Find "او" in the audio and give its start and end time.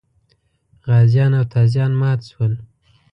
1.37-1.45